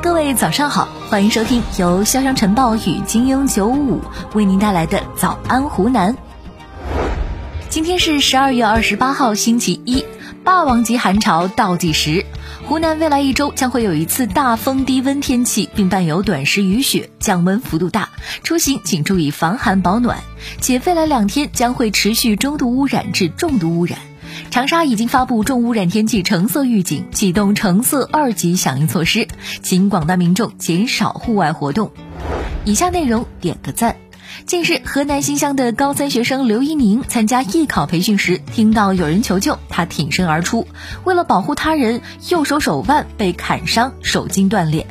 [0.00, 4.00] 各位早上好，欢迎收听由潇湘晨报与金鹰九五
[4.32, 6.16] 为您带来的早安湖南。
[7.68, 10.04] 今天是十二月二十八号，星期一，
[10.44, 12.24] 霸王级寒潮倒计时。
[12.64, 18.10] 湖南未来一周将会有一次大风低温天气，并伴有短时雨雪，降温幅度大，
[18.44, 20.18] 出行请注意防寒保暖。
[20.60, 23.98] 且未来两天将会持续中度污染至重度污染。
[24.50, 29.28] 长沙已经发布重污染天气橙色预警，启动橙色二级响应措施，
[29.62, 31.92] 请广大民众减少户外活动。
[32.64, 33.96] 以下内容点个赞。
[34.46, 40.66] 近日，河南新乡的高三学生刘一宁参加艺考培训时，听到有人求救，他挺身而出，
[41.04, 44.86] 为了保护他人，右手手腕被砍伤，手筋断裂。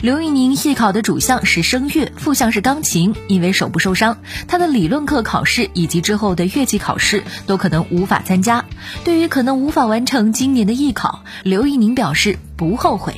[0.00, 3.16] 刘玉宁艺考的主项是声乐，副项是钢琴。
[3.26, 4.16] 因为手部受伤，
[4.46, 8.64] 他的理论课考试以及之后的乐器考试都可能无法参加。
[9.04, 13.12] 对于可能无法完成今年的艺考，刘玉宁表示不后悔。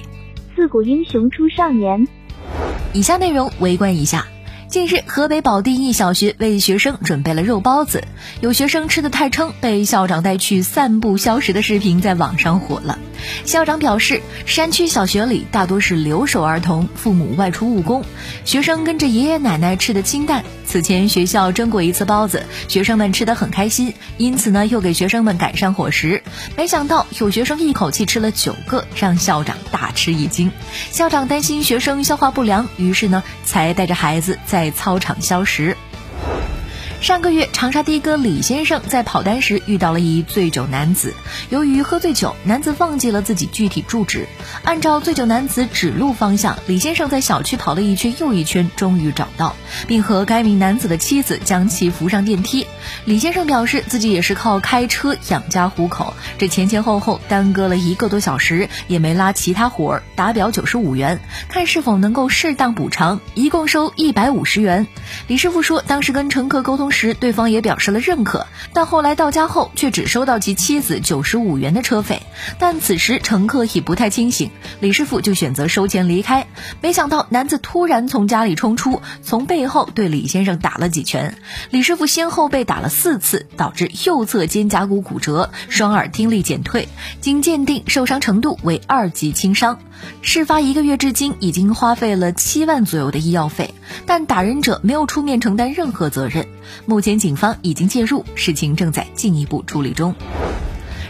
[0.56, 2.08] 自古英雄出少年。
[2.94, 4.26] 以下内容围观一下。
[4.70, 8.04] 近日，河北保定一小学为学生准备了肉包子，
[8.40, 12.96] 有学生吃的太撑，被校长带去散步消食的视频在网上火了。
[13.44, 18.04] 校长表示，山区小学里大多是留守儿童，父母外出务工，
[18.44, 20.44] 学生跟着爷爷奶奶吃的清淡。
[20.70, 26.22] 此前学校蒸过一次包子，学生们吃得很开心，因此呢又给学生们改善伙食。
[26.56, 30.52] 没想到有学生一口气吃了九个，让校长大吃一惊。
[30.92, 35.76] 校长担心学生消化不良，于是呢才带着孩子在操场消食。
[37.00, 41.14] 上个月，长沙的哥李先生在跑单时遇到了一醉酒男子。
[41.48, 44.26] 由于喝醉酒，男子忘记了自己具体住址。
[44.64, 49.56] 按照醉酒男子指路方向，李先生在小区跑了一圈又一圈，终于找到，
[49.88, 52.66] 并和该名男子的妻子将其扶上电梯。
[53.06, 64.86] 李先生表示，自己也是靠开车养家糊口，这前前后后耽搁了一个多小时，也没拉其他活儿，打表九十五元，看是否能够适当补偿，一共收一百五十元。
[65.28, 66.89] 李师傅说，当时跟乘客沟通。
[66.90, 72.22] 时，对方也表示了认可，但后来到家后却只收到其妻子九十五元的车费。
[72.58, 76.46] 但此时乘客已不太清醒，李师傅就选择收钱离开。
[76.80, 81.36] 没想到男子突然从家里冲出，从背后对李先生打了几拳。
[81.70, 86.88] 李师傅先后被打了四次，导致右侧肩胛骨骨折，双耳听力减退，
[87.20, 89.78] 经鉴定受伤程度为二级轻伤。
[90.22, 93.74] 事发一个月至今，已经花费了七万左右的医药费，
[94.06, 96.48] 但打人者没有出面承担任何责任。
[96.86, 100.14] 目前警方已经介入，事情正在进一步处理中。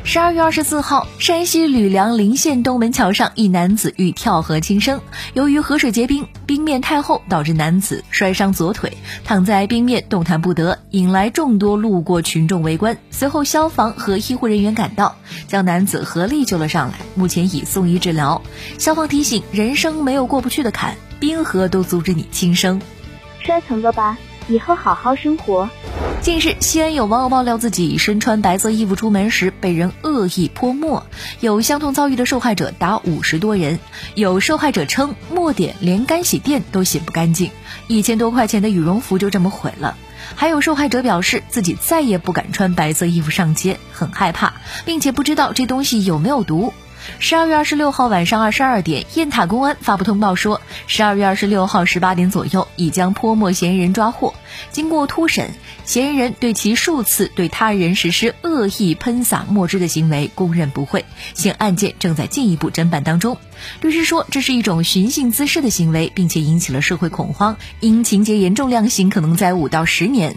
[0.02, 5.02] 十二月二十四号，山西吕梁临县东门桥上，一男子欲跳河轻生，
[5.34, 12.96] 由于河水结冰，冰面太厚，导致男子摔伤左腿，躺在冰面动弹不得，引来众多路过群众围观。
[13.10, 15.16] 随后，消防和医护人员赶到，
[15.46, 18.40] 将男子合力救了上来，目前已送医治疗。
[18.78, 22.80] 消防提醒：人生没有过不去的坎，冰河都阻止你轻生。
[23.44, 24.16] 摔疼了吧？
[24.50, 25.70] 以后好好生活。
[26.20, 31.06] 近日，西安有网友爆料自己身穿白色衣服出门时被人恶意泼墨，
[31.40, 33.78] 有相同遭遇的受害者达五十多人。
[34.16, 37.50] 有受害者称，墨点连干洗店都洗不干净，
[37.86, 39.96] 一千多块钱的羽绒服就这么毁了。
[40.34, 44.52] 还有受害者表示，自己再也不敢穿白色衣服上街，很害怕，
[44.84, 46.74] 并且不知道这东西有没有毒。
[47.18, 54.34] 十二月二十六号晚上二十二点，雁塔公安发布通报说，十二月二十六号十八点左右，已将泼墨嫌疑人抓获。
[54.70, 55.50] 经过突审，
[55.84, 61.04] 嫌疑人对其数次对他人实施恶意喷洒墨汁的行为供认不讳。
[61.34, 63.36] 现案件正在进一步侦办当中。
[63.80, 70.36] 律师说，这是一种寻衅滋事的行为，并且引起了社会恐慌，因情节严重，量刑可能在五到十年。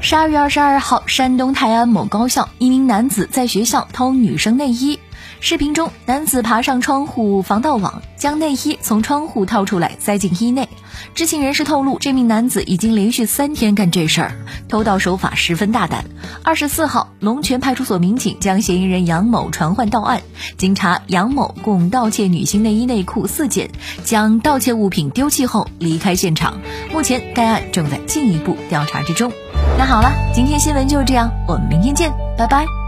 [0.00, 5.00] 十二月二十二号，山东泰安某高校，一名男子在学校偷女生内衣。
[5.40, 10.68] 视频中，男子爬上窗户防盗网，将内衣从窗户掏出来塞进衣内。
[11.14, 14.32] 知情人士透露，这名男子已经连续三天干这事儿，
[14.68, 16.04] 偷盗手法十分大胆。
[16.42, 20.22] 二十四号，龙泉派出所民警将嫌疑人杨某传唤到案。
[20.56, 23.70] 经查，杨某共盗窃女性内衣内裤四件，
[24.04, 26.58] 将盗窃物品丢弃后离开现场。
[26.92, 29.30] 目前，该案正在进一步调查之中。
[29.78, 32.85] 那好了，今天新闻就是这样，我们明天见，拜拜。